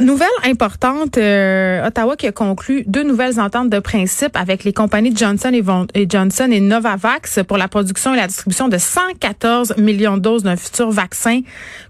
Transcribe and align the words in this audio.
Nouvelle 0.00 0.28
importante, 0.44 1.18
euh, 1.18 1.86
Ottawa 1.86 2.16
qui 2.16 2.26
a 2.26 2.32
conclu 2.32 2.84
deux 2.86 3.02
nouvelles 3.02 3.40
ententes 3.40 3.70
de 3.70 3.78
principe 3.78 4.36
avec 4.36 4.64
les 4.64 4.72
compagnies 4.72 5.14
Johnson 5.14 5.50
et 5.94 6.06
Johnson 6.08 6.48
et 6.50 6.60
Novavax 6.60 7.40
pour 7.46 7.58
la 7.58 7.68
production 7.68 8.14
et 8.14 8.16
la 8.16 8.26
distribution 8.26 8.68
de 8.68 8.78
114 8.78 9.76
millions 9.78 10.16
de 10.16 10.22
doses 10.22 10.42
d'un 10.42 10.56
futur 10.56 10.90
vaccin 10.90 11.40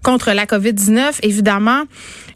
contre 0.03 0.31
la 0.31 0.45
COVID-19. 0.45 1.19
Évidemment, 1.23 1.83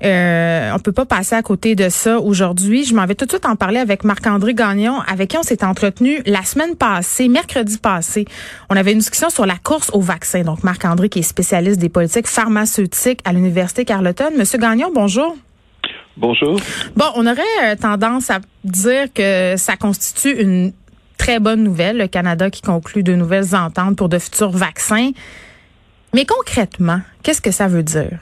euh, 0.03 0.71
on 0.73 0.79
peut 0.79 0.91
pas 0.91 1.05
passer 1.05 1.35
à 1.35 1.41
côté 1.41 1.75
de 1.75 1.89
ça 1.89 2.19
aujourd'hui. 2.19 2.83
Je 2.83 2.93
m'en 2.93 3.05
vais 3.05 3.15
tout 3.15 3.25
de 3.25 3.31
suite 3.31 3.45
en 3.45 3.55
parler 3.55 3.79
avec 3.79 4.03
Marc-André 4.03 4.53
Gagnon, 4.53 4.99
avec 5.07 5.29
qui 5.29 5.37
on 5.37 5.43
s'est 5.43 5.63
entretenu 5.63 6.21
la 6.25 6.43
semaine 6.43 6.75
passée, 6.75 7.27
mercredi 7.27 7.77
passé. 7.77 8.25
On 8.69 8.75
avait 8.75 8.91
une 8.91 8.99
discussion 8.99 9.29
sur 9.29 9.45
la 9.45 9.55
course 9.55 9.89
au 9.93 10.01
vaccin. 10.01 10.43
Donc, 10.43 10.63
Marc-André 10.63 11.09
qui 11.09 11.19
est 11.19 11.23
spécialiste 11.23 11.79
des 11.79 11.89
politiques 11.89 12.27
pharmaceutiques 12.27 13.21
à 13.25 13.33
l'Université 13.33 13.85
Carleton. 13.85 14.31
Monsieur 14.37 14.59
Gagnon, 14.59 14.91
bonjour. 14.93 15.32
Bonjour. 16.15 16.57
Bon, 16.95 17.05
on 17.15 17.25
aurait 17.25 17.41
euh, 17.63 17.75
tendance 17.75 18.29
à 18.29 18.39
dire 18.63 19.11
que 19.13 19.55
ça 19.57 19.75
constitue 19.77 20.39
une 20.39 20.71
très 21.17 21.39
bonne 21.39 21.63
nouvelle, 21.63 21.97
le 21.97 22.07
Canada 22.07 22.49
qui 22.49 22.61
conclut 22.61 23.01
de 23.01 23.15
nouvelles 23.15 23.55
ententes 23.55 23.97
pour 23.97 24.09
de 24.09 24.19
futurs 24.19 24.51
vaccins. 24.51 25.11
Mais 26.13 26.25
concrètement, 26.25 26.99
qu'est-ce 27.23 27.41
que 27.41 27.51
ça 27.51 27.67
veut 27.67 27.83
dire? 27.83 28.19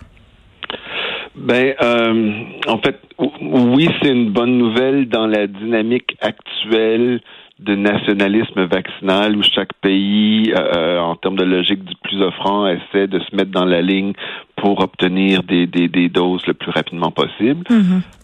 Ben, 1.36 1.74
euh, 1.82 2.44
en 2.68 2.78
fait, 2.78 3.00
oui, 3.42 3.90
c'est 4.02 4.10
une 4.10 4.32
bonne 4.32 4.58
nouvelle 4.58 5.10
dans 5.10 5.28
la 5.28 5.48
dynamique 5.48 6.16
actuelle 6.22 7.20
de 7.62 7.76
nationalisme 7.76 8.64
vaccinal 8.66 9.36
où 9.38 9.44
chaque 9.44 9.74
pays, 9.82 10.52
euh, 10.58 11.00
en 11.00 11.16
termes 11.16 11.38
de 11.38 11.44
logique 11.44 11.84
du 11.84 11.96
plus 12.04 12.22
offrant, 12.22 12.68
essaie 12.68 13.08
de 13.08 13.20
se 13.20 13.36
mettre 13.36 13.52
dans 13.52 13.66
la 13.66 13.82
ligne 13.82 14.14
pour 14.56 14.82
obtenir 14.82 15.44
des, 15.44 15.68
des, 15.68 15.88
des 15.88 16.10
doses 16.10 16.46
le 16.48 16.54
plus 16.54 16.72
rapidement 16.72 17.12
possible. 17.12 17.64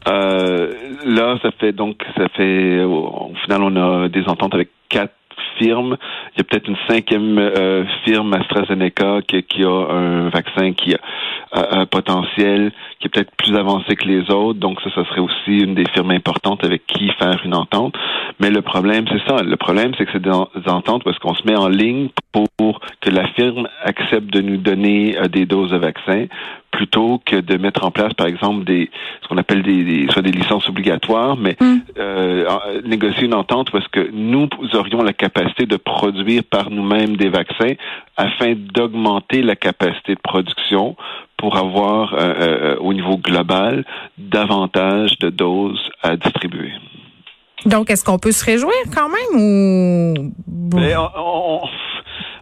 Euh, 0.08 0.74
là, 1.06 1.38
ça 1.42 1.52
fait 1.60 1.72
donc, 1.72 2.04
ça 2.18 2.28
fait, 2.30 2.84
au, 2.84 3.32
au 3.32 3.34
final, 3.44 3.62
on 3.64 3.76
a 3.76 4.10
des 4.10 4.24
ententes 4.28 4.56
avec 4.56 4.70
quatre 4.90 5.14
firmes. 5.60 5.98
Il 6.34 6.40
y 6.40 6.42
a 6.42 6.44
peut-être 6.44 6.68
une 6.68 6.78
cinquième 6.88 7.38
euh, 7.38 7.84
firme, 8.06 8.34
AstraZeneca, 8.34 9.22
qui, 9.28 9.44
qui 9.44 9.64
a 9.64 9.70
un 9.70 10.30
vaccin 10.30 10.74
qui 10.74 10.96
a 10.96 11.00
euh, 11.56 11.82
un 11.82 11.86
potentiel 11.86 12.72
qui 13.00 13.08
est 13.08 13.09
peut-être 13.09 13.31
plus 13.38 13.56
avancé 13.56 13.95
que 13.95 14.06
les 14.08 14.30
autres. 14.31 14.59
Donc 14.59 14.81
ça, 14.81 14.90
ça 14.95 15.06
serait 15.06 15.22
aussi 15.22 15.59
une 15.59 15.76
des 15.76 15.86
firmes 15.94 16.12
importantes 16.12 16.64
avec 16.64 16.86
qui 16.88 17.09
faire 17.20 17.39
une 17.45 17.54
entente. 17.56 17.95
Mais 18.39 18.50
le 18.50 18.62
problème, 18.62 19.06
c'est 19.12 19.22
ça. 19.28 19.44
Le 19.44 19.56
problème, 19.58 19.92
c'est 19.98 20.06
que 20.06 20.12
c'est 20.14 20.22
des 20.22 20.31
en- 20.31 20.50
des 20.56 20.70
ententes 20.70 21.04
parce 21.04 21.17
qu'on 21.20 21.36
se 21.36 21.44
met 21.45 21.56
en 21.56 21.67
ligne 21.70 22.09
pour 22.31 22.80
que 23.02 23.09
la 23.09 23.28
firme 23.30 23.67
accepte 23.84 24.31
de 24.34 24.42
nous 24.42 24.58
donner 24.58 25.17
euh, 25.17 25.28
des 25.28 25.45
doses 25.45 25.72
de 25.72 25.78
vaccin 25.78 26.26
plutôt 26.72 27.20
que 27.26 27.38
de 27.38 27.58
mettre 27.58 27.84
en 27.86 27.92
place, 27.92 28.14
par 28.14 28.28
exemple, 28.28 28.64
des 28.64 28.92
ce 29.23 29.28
qu'on 29.28 29.38
appelle 29.38 29.64
des, 29.64 29.84
des 29.84 30.08
soit 30.11 30.22
des 30.22 30.32
licences 30.32 30.67
obligatoires, 30.70 31.36
mais 31.38 31.56
euh, 31.98 32.45
en- 32.48 32.88
négocier 32.88 33.26
une 33.26 33.34
entente 33.34 33.72
parce 33.72 33.88
que 33.88 34.09
nous 34.14 34.48
aurions 34.73 35.02
la 35.02 35.14
capacité 35.14 35.66
de 35.66 35.78
produire 35.78 36.44
par 36.44 36.70
nous-mêmes 36.70 37.16
des 37.17 37.30
vaccins 37.30 37.73
afin 38.17 38.54
d'augmenter 38.55 39.42
la 39.42 39.55
capacité 39.55 40.14
de 40.16 40.20
production 40.22 40.95
pour 41.38 41.55
avoir 41.58 42.14
euh, 42.14 42.17
euh, 42.20 42.76
au 42.87 42.93
niveau 42.93 43.17
global 43.17 43.83
davantage 44.17 45.17
de 45.20 45.30
doses 45.30 45.89
à 46.03 46.15
distribuer. 46.15 46.71
Donc, 47.65 47.89
est-ce 47.89 48.03
qu'on 48.05 48.20
peut 48.20 48.31
se 48.31 48.45
réjouir 48.45 48.73
quand 48.95 49.09
même 49.09 49.42
ou... 49.42 50.31
Mais 50.75 50.95
on, 50.95 51.09
on- 51.17 51.61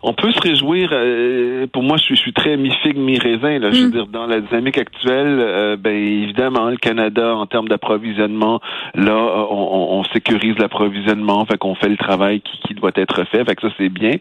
on 0.08 0.14
peut 0.14 0.32
se 0.32 0.40
réjouir. 0.40 0.90
euh, 0.92 1.66
pour 1.74 1.84
moi, 1.84 1.98
je 1.98 2.04
suis, 2.04 2.16
je 2.16 2.22
suis 2.22 2.34
très 2.34 2.58
mi-figue, 2.58 2.98
mi-raisin. 2.98 3.60
Là. 3.60 3.72
Je 3.72 3.82
veux 3.82 3.88
Mm. 3.88 3.92
dire, 3.92 4.08
dans 4.08 4.28
la 4.28 4.40
dynamique 4.40 4.78
actuelle, 4.78 5.38
euh, 5.40 5.76
ben 5.78 5.94
évidemment, 5.96 6.70
le 6.70 6.78
Canada, 6.78 7.36
en 7.36 7.46
termes 7.48 7.68
d'approvisionnement, 7.68 8.60
là, 8.94 9.16
on, 9.50 9.56
on- 9.76 10.00
on 10.00 10.04
sécurise 10.06 10.58
l'approvisionnement, 10.60 11.46
fait 11.46 11.58
qu'on 11.58 11.76
fait 11.76 11.90
le 11.90 11.98
travail 11.98 12.42
qui, 12.42 12.58
qui 12.68 12.74
doit 12.76 12.92
être 12.96 13.24
fait. 13.26 13.44
Fait 13.46 13.56
que 13.56 13.68
ça, 13.68 13.74
c'est 13.78 13.90
bien. 13.90 14.16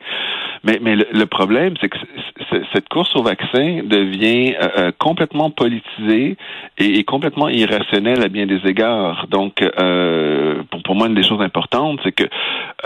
Mais, 0.65 0.79
mais 0.81 0.97
le, 0.97 1.07
le 1.13 1.27
problème, 1.27 1.75
c'est 1.81 1.89
que 1.91 1.99
cette 2.73 2.89
course 2.89 3.15
au 3.17 3.23
vaccin 3.23 3.81
devient 3.85 4.55
euh, 4.61 4.69
euh, 4.79 4.93
complètement 4.99 5.51
politisée 5.51 6.37
et, 6.79 6.99
et 6.99 7.05
complètement 7.05 7.49
irrationnelle 7.49 8.23
à 8.23 8.29
bien 8.29 8.47
des 8.47 8.61
égards. 8.67 9.27
Donc, 9.31 9.61
euh, 9.63 10.63
pour, 10.71 10.83
pour 10.83 10.95
moi, 10.95 11.09
une 11.09 11.15
des 11.15 11.23
choses 11.23 11.43
importantes, 11.43 12.01
c'est 12.05 12.13
que 12.13 12.25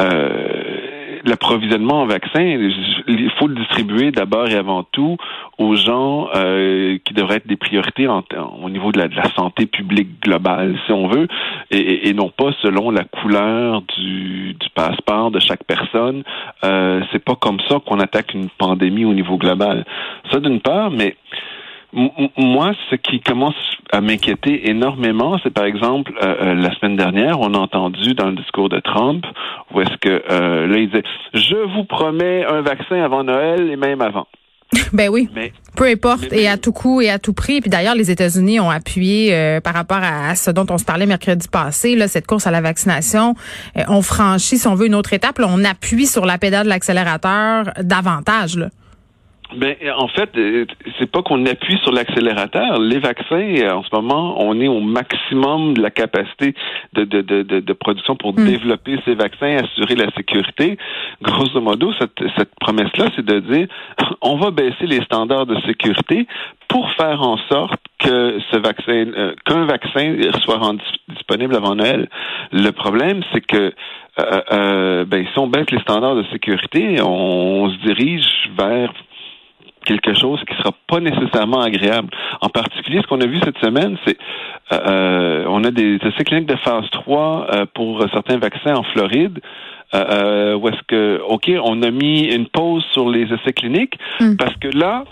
euh, 0.00 0.97
l'approvisionnement 1.24 2.02
en 2.02 2.06
vaccin, 2.06 2.40
il 2.40 3.30
faut 3.38 3.46
le 3.48 3.54
distribuer 3.54 4.10
d'abord 4.10 4.48
et 4.48 4.54
avant 4.54 4.82
tout 4.82 5.16
aux 5.58 5.74
gens 5.76 6.28
euh, 6.34 6.98
qui 7.04 7.14
devraient 7.14 7.36
être 7.36 7.46
des 7.46 7.56
priorités 7.56 8.06
en- 8.08 8.22
au 8.62 8.70
niveau 8.70 8.92
de 8.92 8.98
la, 8.98 9.08
de 9.08 9.14
la 9.16 9.28
santé 9.34 9.66
publique 9.66 10.20
globale, 10.22 10.76
si 10.86 10.92
on 10.92 11.08
veut, 11.08 11.28
et, 11.70 12.08
et- 12.08 12.14
non 12.14 12.28
pas 12.30 12.50
selon 12.62 12.90
la 12.90 13.04
couleur 13.04 13.82
du, 13.96 14.54
du 14.54 14.68
passeport 14.74 15.30
de 15.30 15.40
chaque 15.40 15.64
personne. 15.64 16.22
Euh, 16.64 17.00
c'est 17.12 17.24
pas 17.24 17.34
comme 17.36 17.60
ça 17.68 17.78
qu'on 17.84 18.00
attaque 18.00 18.34
une 18.34 18.48
pandémie 18.58 19.04
au 19.04 19.14
niveau 19.14 19.36
global. 19.36 19.84
Ça 20.30 20.40
d'une 20.40 20.60
part, 20.60 20.90
mais 20.90 21.16
Moi, 22.36 22.72
ce 22.90 22.96
qui 22.96 23.20
commence 23.20 23.54
à 23.92 24.00
m'inquiéter 24.00 24.68
énormément, 24.70 25.38
c'est 25.42 25.52
par 25.52 25.64
exemple 25.64 26.12
euh, 26.22 26.34
euh, 26.42 26.54
la 26.54 26.74
semaine 26.76 26.96
dernière, 26.96 27.40
on 27.40 27.54
a 27.54 27.58
entendu 27.58 28.14
dans 28.14 28.26
le 28.28 28.36
discours 28.36 28.68
de 28.68 28.80
Trump 28.80 29.24
où 29.74 29.80
est-ce 29.80 29.96
que 30.00 30.22
euh, 30.30 30.66
là 30.66 30.78
il 30.78 30.88
disait 30.90 31.02
je 31.34 31.56
vous 31.74 31.84
promets 31.84 32.44
un 32.44 32.60
vaccin 32.62 33.02
avant 33.02 33.24
Noël 33.24 33.70
et 33.70 33.76
même 33.76 34.00
avant. 34.00 34.26
Ben 34.92 35.08
oui. 35.08 35.30
Mais 35.34 35.52
Peu 35.76 35.86
importe, 35.86 36.26
Mais- 36.30 36.42
et 36.42 36.48
à 36.48 36.58
tout 36.58 36.72
coup 36.72 37.00
et 37.00 37.08
à 37.08 37.18
tout 37.18 37.32
prix. 37.32 37.62
Puis 37.62 37.70
d'ailleurs, 37.70 37.94
les 37.94 38.10
États-Unis 38.10 38.60
ont 38.60 38.68
appuyé 38.68 39.34
euh, 39.34 39.60
par 39.62 39.72
rapport 39.72 39.96
à, 40.02 40.28
à 40.30 40.34
ce 40.34 40.50
dont 40.50 40.66
on 40.68 40.76
se 40.76 40.84
parlait 40.84 41.06
mercredi 41.06 41.48
passé, 41.48 41.96
là, 41.96 42.06
cette 42.06 42.26
course 42.26 42.46
à 42.46 42.50
la 42.50 42.60
vaccination. 42.60 43.34
Euh, 43.78 43.82
on 43.88 44.02
franchit, 44.02 44.58
si 44.58 44.68
on 44.68 44.74
veut, 44.74 44.86
une 44.86 44.94
autre 44.94 45.14
étape. 45.14 45.38
Là, 45.38 45.46
on 45.48 45.64
appuie 45.64 46.06
sur 46.06 46.26
la 46.26 46.36
pédale 46.36 46.64
de 46.64 46.68
l'accélérateur 46.68 47.70
davantage. 47.82 48.56
Là. 48.58 48.68
Ben, 49.56 49.74
en 49.96 50.08
fait, 50.08 50.30
euh, 50.36 50.66
c'est 50.98 51.10
pas 51.10 51.22
qu'on 51.22 51.46
appuie 51.46 51.78
sur 51.78 51.90
l'accélérateur. 51.90 52.78
Les 52.80 52.98
vaccins, 52.98 53.54
euh, 53.56 53.72
en 53.72 53.82
ce 53.82 53.88
moment, 53.94 54.36
on 54.38 54.60
est 54.60 54.68
au 54.68 54.80
maximum 54.80 55.72
de 55.72 55.80
la 55.80 55.90
capacité 55.90 56.54
de, 56.92 57.04
de, 57.04 57.22
de, 57.22 57.42
de, 57.42 57.60
de 57.60 57.72
production 57.72 58.14
pour 58.14 58.34
développer 58.34 58.98
ces 59.06 59.14
vaccins, 59.14 59.56
assurer 59.56 59.94
la 59.94 60.10
sécurité. 60.10 60.76
Grosso 61.22 61.60
modo, 61.62 61.92
cette, 61.98 62.22
cette 62.36 62.50
promesse-là, 62.60 63.06
c'est 63.16 63.24
de 63.24 63.40
dire, 63.40 63.68
on 64.20 64.36
va 64.36 64.50
baisser 64.50 64.86
les 64.86 65.00
standards 65.02 65.46
de 65.46 65.58
sécurité 65.62 66.26
pour 66.68 66.90
faire 66.92 67.22
en 67.22 67.38
sorte 67.50 67.80
que 67.98 68.38
ce 68.52 68.58
vaccin, 68.58 69.06
euh, 69.16 69.34
qu'un 69.46 69.64
vaccin 69.64 70.14
soit 70.42 70.58
rendu 70.58 70.84
disponible 71.08 71.56
avant 71.56 71.74
Noël. 71.74 72.08
Le 72.52 72.70
problème, 72.70 73.22
c'est 73.32 73.40
que 73.40 73.72
euh, 74.18 74.40
euh, 74.52 75.04
ben, 75.04 75.24
si 75.32 75.38
on 75.38 75.46
baisse 75.46 75.70
les 75.70 75.80
standards 75.80 76.16
de 76.16 76.24
sécurité, 76.32 77.00
on 77.00 77.70
se 77.70 77.76
dirige 77.86 78.26
vers 78.58 78.92
quelque 79.88 80.14
chose 80.22 80.40
qui 80.48 80.54
sera 80.58 80.72
pas 80.86 81.00
nécessairement 81.00 81.62
agréable. 81.62 82.10
En 82.40 82.48
particulier, 82.60 83.00
ce 83.02 83.06
qu'on 83.06 83.20
a 83.20 83.26
vu 83.26 83.38
cette 83.44 83.58
semaine, 83.58 83.96
c'est 84.06 84.16
euh, 84.72 85.44
on 85.48 85.64
a 85.64 85.70
des 85.70 85.96
essais 85.96 86.24
cliniques 86.24 86.48
de 86.48 86.56
phase 86.56 86.88
3 86.92 87.46
euh, 87.54 87.66
pour 87.74 88.04
certains 88.12 88.38
vaccins 88.38 88.74
en 88.74 88.82
Floride. 88.92 89.40
Euh, 89.94 90.04
euh, 90.10 90.54
où 90.58 90.68
est-ce 90.68 90.82
que, 90.86 91.20
OK, 91.26 91.50
on 91.64 91.82
a 91.82 91.90
mis 91.90 92.24
une 92.34 92.46
pause 92.46 92.84
sur 92.92 93.08
les 93.08 93.22
essais 93.32 93.54
cliniques 93.54 93.94
Mm. 94.20 94.36
parce 94.36 94.54
que 94.56 94.68
là, 94.68 95.04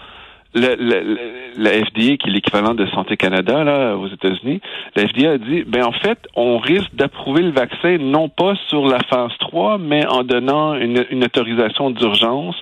le- 0.54 1.16
la 1.58 1.70
FDA, 1.70 2.16
qui 2.18 2.28
est 2.28 2.32
l'équivalent 2.32 2.74
de 2.74 2.86
Santé 2.88 3.16
Canada 3.16 3.64
là 3.64 3.96
aux 3.96 4.08
États-Unis, 4.08 4.60
la 4.94 5.02
FDA 5.08 5.32
a 5.32 5.38
dit, 5.38 5.64
ben 5.66 5.84
en 5.84 5.92
fait, 5.92 6.18
on 6.34 6.58
risque 6.58 6.94
d'approuver 6.94 7.42
le 7.42 7.50
vaccin 7.52 7.96
non 7.98 8.28
pas 8.28 8.54
sur 8.68 8.86
la 8.86 8.98
phase 9.10 9.32
3, 9.38 9.78
mais 9.78 10.06
en 10.06 10.22
donnant 10.24 10.74
une, 10.74 11.04
une 11.10 11.24
autorisation 11.24 11.90
d'urgence 11.90 12.56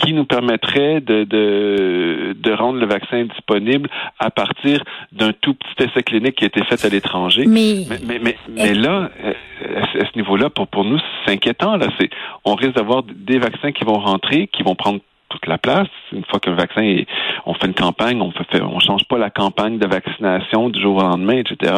qui 0.00 0.12
nous 0.12 0.24
permettrait 0.24 1.00
de, 1.00 1.24
de, 1.24 2.34
de 2.38 2.52
rendre 2.52 2.78
le 2.78 2.86
vaccin 2.86 3.24
disponible 3.24 3.88
à 4.18 4.30
partir 4.30 4.82
d'un 5.12 5.32
tout 5.32 5.54
petit 5.54 5.84
essai 5.88 6.02
clinique 6.02 6.36
qui 6.36 6.44
a 6.44 6.46
été 6.48 6.62
fait 6.64 6.84
à 6.84 6.88
l'étranger. 6.88 7.44
Mais, 7.46 7.84
Mais, 7.88 7.98
mais, 8.06 8.18
mais, 8.22 8.36
mais 8.48 8.74
là, 8.74 9.10
euh, 9.24 9.32
à 9.80 9.86
ce- 9.92 10.16
niveau-là, 10.16 10.50
pour, 10.50 10.66
pour 10.66 10.84
nous, 10.84 10.98
c'est 11.24 11.32
inquiétant. 11.32 11.76
Là, 11.76 11.86
c'est, 11.98 12.10
on 12.44 12.54
risque 12.54 12.74
d'avoir 12.74 13.02
des 13.04 13.38
vaccins 13.38 13.72
qui 13.72 13.84
vont 13.84 13.98
rentrer, 13.98 14.48
qui 14.48 14.62
vont 14.62 14.74
prendre 14.74 15.00
toute 15.30 15.46
la 15.46 15.56
place. 15.56 15.88
Une 16.12 16.24
fois 16.24 16.40
qu'un 16.40 16.54
vaccin 16.54 16.82
est, 16.82 17.06
on 17.46 17.54
fait 17.54 17.66
une 17.66 17.74
campagne, 17.74 18.20
on 18.20 18.32
fait, 18.32 18.60
on 18.60 18.78
change 18.80 19.04
pas 19.04 19.16
la 19.16 19.30
campagne 19.30 19.78
de 19.78 19.86
vaccination 19.86 20.68
du 20.68 20.80
jour 20.80 20.96
au 20.96 21.02
lendemain, 21.02 21.38
etc. 21.38 21.72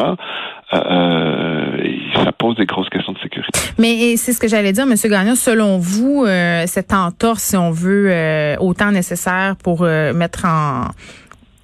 Euh, 0.73 0.77
euh, 0.77 2.23
ça 2.23 2.31
pose 2.31 2.57
des 2.57 2.65
grosses 2.65 2.89
questions 2.89 3.13
de 3.13 3.19
sécurité. 3.19 3.59
Mais 3.77 4.17
c'est 4.17 4.33
ce 4.33 4.39
que 4.39 4.47
j'allais 4.47 4.73
dire, 4.73 4.85
Monsieur 4.85 5.09
Gagnon. 5.09 5.35
Selon 5.35 5.77
vous, 5.77 6.25
euh, 6.25 6.63
cette 6.65 6.91
entorse, 6.91 7.43
si 7.43 7.55
on 7.55 7.71
veut, 7.71 8.11
euh, 8.11 8.55
autant 8.59 8.91
nécessaire 8.91 9.55
pour 9.63 9.83
mettre 9.83 10.45
en 10.45 10.87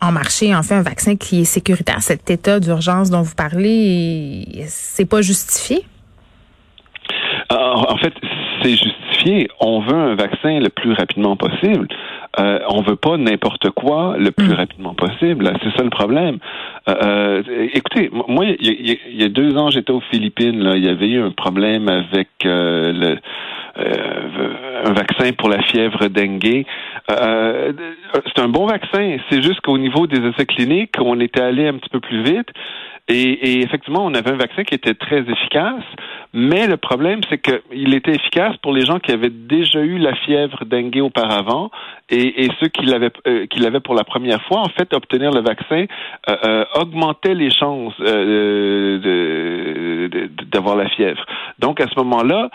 en 0.01 0.13
marché, 0.13 0.55
en 0.55 0.63
fait, 0.63 0.75
un 0.75 0.81
vaccin 0.81 1.17
qui 1.17 1.41
est 1.41 1.43
sécuritaire, 1.43 2.01
cet 2.01 2.29
état 2.29 2.61
d'urgence 2.61 3.09
dont 3.09 3.21
vous 3.21 3.35
parlez, 3.35 4.45
c'est 4.67 5.03
pas 5.03 5.21
justifié? 5.21 5.83
En 7.49 7.97
fait, 7.97 8.13
c'est 8.61 8.69
justifié. 8.69 9.08
On 9.59 9.79
veut 9.81 9.95
un 9.95 10.15
vaccin 10.15 10.59
le 10.59 10.69
plus 10.69 10.93
rapidement 10.93 11.35
possible. 11.35 11.87
Euh, 12.39 12.59
on 12.69 12.81
veut 12.81 12.95
pas 12.95 13.17
n'importe 13.17 13.69
quoi 13.71 14.15
le 14.17 14.31
plus 14.31 14.49
mm. 14.49 14.53
rapidement 14.53 14.93
possible. 14.93 15.51
C'est 15.63 15.75
ça 15.77 15.83
le 15.83 15.89
problème. 15.89 16.37
Euh, 16.87 17.41
euh 17.47 17.67
écoutez, 17.73 18.09
moi, 18.27 18.45
il 18.45 18.97
y, 19.13 19.23
a 19.23 19.29
deux 19.29 19.57
ans, 19.57 19.69
j'étais 19.69 19.91
aux 19.91 20.03
Philippines. 20.11 20.71
Il 20.75 20.85
y 20.85 20.89
avait 20.89 21.09
eu 21.09 21.21
un 21.21 21.31
problème 21.31 21.89
avec 21.89 22.29
euh, 22.45 22.93
le 22.93 23.17
un 23.75 24.91
vaccin 24.91 25.31
pour 25.37 25.47
la 25.47 25.61
fièvre 25.61 26.07
dengue. 26.07 26.65
C'est 27.07 28.39
un 28.39 28.49
bon 28.49 28.65
vaccin. 28.65 29.17
C'est 29.29 29.41
juste 29.41 29.61
qu'au 29.61 29.77
niveau 29.77 30.05
des 30.05 30.17
essais 30.27 30.45
cliniques, 30.45 30.95
on 30.99 31.19
était 31.21 31.41
allé 31.41 31.65
un 31.67 31.75
petit 31.75 31.89
peu 31.89 32.01
plus 32.01 32.23
vite. 32.23 32.49
Et, 33.11 33.61
effectivement, 33.61 34.05
on 34.05 34.13
avait 34.13 34.29
un 34.29 34.37
vaccin 34.37 34.63
qui 34.63 34.75
était 34.75 34.93
très 34.93 35.21
efficace, 35.21 35.83
mais 36.31 36.67
le 36.67 36.77
problème, 36.77 37.21
c'est 37.27 37.39
qu'il 37.39 37.95
était 37.95 38.13
efficace 38.13 38.55
pour 38.57 38.71
les 38.71 38.85
gens 38.85 38.99
qui 38.99 39.11
avaient 39.11 39.31
déjà 39.31 39.79
eu 39.79 39.97
la 39.97 40.13
fièvre 40.13 40.63
dengue 40.63 41.01
auparavant, 41.01 41.71
et, 42.11 42.47
ceux 42.59 42.67
qui 42.67 42.85
l'avaient 42.85 43.11
euh, 43.27 43.47
qui 43.47 43.59
l'avaient 43.59 43.79
pour 43.79 43.95
la 43.95 44.03
première 44.03 44.41
fois, 44.43 44.59
en 44.59 44.69
fait, 44.69 44.93
obtenir 44.93 45.31
le 45.31 45.41
vaccin 45.41 45.85
euh, 46.29 46.35
euh 46.43 46.65
augmentait 46.75 47.33
les 47.33 47.49
chances 47.49 47.95
euh, 48.01 50.07
d'avoir 50.51 50.75
la 50.75 50.87
fièvre. 50.89 51.25
Donc, 51.57 51.81
à 51.81 51.87
ce 51.87 51.95
moment-là, 51.97 52.51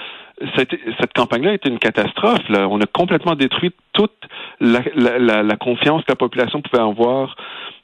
cette, 0.57 0.77
cette 1.01 1.13
campagne-là 1.15 1.55
était 1.55 1.69
une 1.69 1.79
catastrophe. 1.79 2.49
Là. 2.49 2.69
On 2.69 2.81
a 2.81 2.87
complètement 2.87 3.35
détruit 3.35 3.73
toute 3.93 4.13
la, 4.61 4.81
la, 4.95 5.43
la 5.43 5.57
confiance 5.57 6.03
que 6.03 6.13
la 6.13 6.17
population 6.17 6.61
pouvait 6.61 6.83
avoir 6.83 7.37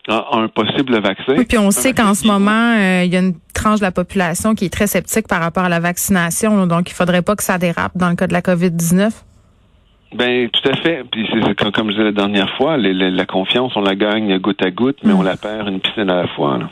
un 0.09 0.49
possible 0.49 0.99
vaccin. 1.01 1.35
Oui, 1.37 1.45
puis 1.45 1.59
on 1.59 1.71
sait 1.71 1.93
qu'en 1.93 2.15
ce 2.15 2.27
moment, 2.27 2.75
euh, 2.77 3.05
il 3.05 3.13
y 3.13 3.17
a 3.17 3.21
une 3.21 3.35
tranche 3.55 3.81
de 3.81 3.85
la 3.85 3.93
population 3.93 4.55
qui 4.55 4.65
est 4.65 4.73
très 4.73 4.87
sceptique 4.87 5.29
par 5.29 5.41
rapport 5.41 5.65
à 5.65 5.69
la 5.69 5.81
vaccination, 5.81 6.67
donc 6.67 6.91
il 6.91 6.95
faudrait 6.95 7.23
pas 7.23 7.37
que 7.37 7.43
ça 7.43 7.59
dérape 7.59 7.93
dans 7.95 8.09
le 8.09 8.17
cas 8.17 8.27
de 8.27 8.33
la 8.33 8.41
COVID-19. 8.41 9.11
Ben 10.17 10.49
tout 10.51 10.69
à 10.69 10.77
fait. 10.77 11.05
Puis 11.11 11.29
c'est 11.31 11.73
comme 11.73 11.89
je 11.89 11.93
disais 11.93 12.05
la 12.05 12.13
dernière 12.13 12.51
fois, 12.57 12.77
la 12.77 13.27
confiance, 13.27 13.73
on 13.77 13.81
la 13.81 13.95
gagne 13.95 14.39
goutte 14.39 14.65
à 14.65 14.71
goutte, 14.71 14.99
mais 15.05 15.13
on 15.13 15.23
mm. 15.23 15.27
la 15.27 15.37
perd 15.37 15.69
une 15.69 15.81
piscine 15.81 16.11
à 16.11 16.23
la 16.23 16.29
fois. 16.29 16.59
Là. 16.59 16.71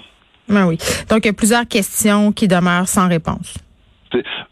Ben 0.49 0.67
oui. 0.67 0.79
Donc 1.09 1.25
il 1.25 1.27
y 1.27 1.31
a 1.31 1.35
plusieurs 1.35 1.67
questions 1.67 2.33
qui 2.33 2.49
demeurent 2.49 2.89
sans 2.89 3.09
réponse. 3.09 3.55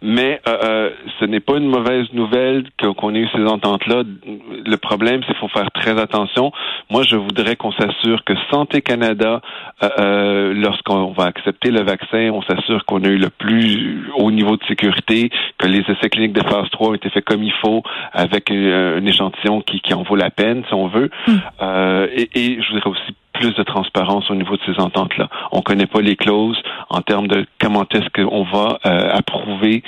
Mais 0.03 0.41
euh, 0.47 0.58
euh, 0.64 0.91
ce 1.20 1.25
n'est 1.25 1.41
pas 1.41 1.56
une 1.56 1.69
mauvaise 1.69 2.06
nouvelle 2.12 2.64
qu'on 2.79 3.14
ait 3.14 3.20
eu 3.20 3.29
ces 3.35 3.44
ententes-là. 3.44 4.03
Le 4.25 4.76
problème, 4.76 5.20
c'est 5.26 5.32
qu'il 5.32 5.41
faut 5.41 5.49
faire 5.49 5.70
très 5.73 5.99
attention. 5.99 6.53
Moi, 6.91 7.03
je 7.03 7.17
voudrais 7.17 7.56
qu'on 7.56 7.73
s'assure 7.73 8.25
que 8.25 8.35
Santé 8.50 8.82
Canada, 8.82 9.41
euh, 9.82 9.88
euh 9.99 10.55
lorsqu'on 10.55 11.12
va 11.12 11.25
accepter 11.25 11.70
le 11.70 11.82
vaccin, 11.82 12.31
on 12.32 12.43
s'assure 12.43 12.85
qu'on 12.85 13.03
a 13.05 13.08
eu 13.08 13.19
le 13.19 13.31
plus 13.31 14.08
haut 14.17 14.31
niveau 14.31 14.56
de 14.56 14.64
sécurité, 14.64 15.31
que 15.58 15.67
les 15.67 15.81
essais 15.81 16.08
cliniques 16.08 16.32
de 16.32 16.43
phase 16.43 16.69
3 16.70 16.88
ont 16.91 16.94
été 16.94 17.11
faits 17.11 17.25
comme 17.25 17.43
il 17.43 17.53
faut, 17.61 17.82
avec 18.12 18.50
un, 18.50 19.05
échantillon 19.05 19.61
qui, 19.61 19.81
qui 19.81 19.94
en 19.94 20.03
vaut 20.03 20.17
la 20.17 20.31
peine, 20.31 20.64
si 20.69 20.75
on 20.75 20.88
veut. 20.88 21.11
Hum. 21.29 21.41
Euh, 21.62 22.06
et, 22.12 22.29
et 22.35 22.62
je 22.62 22.73
voudrais 22.73 22.91
aussi 22.91 23.14
plus 23.38 23.54
de 23.54 23.62
transparence 23.62 24.30
au 24.30 24.34
niveau 24.34 24.56
de 24.56 24.62
ces 24.66 24.80
ententes-là. 24.80 25.28
On 25.52 25.58
ne 25.58 25.62
connaît 25.62 25.86
pas 25.86 26.00
les 26.00 26.16
clauses 26.16 26.60
en 26.90 27.00
termes 27.00 27.28
de 27.28 27.46
comment 27.60 27.84
est-ce 27.92 28.08
qu'on 28.10 28.44
va 28.44 28.78
euh, 28.86 29.10
approuver 29.12 29.82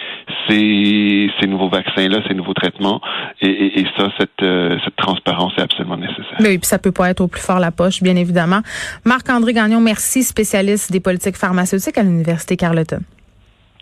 ces, 0.48 1.30
ces 1.40 1.46
nouveaux 1.46 1.68
vaccins-là, 1.68 2.18
ces 2.28 2.34
nouveaux 2.34 2.54
traitements. 2.54 3.00
Et, 3.40 3.80
et, 3.80 3.86
ça, 3.96 4.08
cette, 4.18 4.42
euh, 4.42 4.76
cette 4.84 4.96
transparence 4.96 5.52
est 5.58 5.62
absolument 5.62 5.96
nécessaire. 5.96 6.36
Oui, 6.40 6.58
puis 6.58 6.66
ça 6.66 6.78
peut 6.78 6.92
pas 6.92 7.10
être 7.10 7.20
au 7.20 7.28
plus 7.28 7.42
fort 7.42 7.58
la 7.58 7.70
poche, 7.70 8.02
bien 8.02 8.16
évidemment. 8.16 8.60
Marc-André 9.04 9.52
Gagnon, 9.52 9.80
merci, 9.80 10.22
spécialiste 10.22 10.92
des 10.92 11.00
politiques 11.00 11.36
pharmaceutiques 11.36 11.98
à 11.98 12.02
l'Université 12.02 12.56
Carleton. 12.56 13.00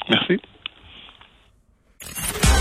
Merci. 0.09 0.41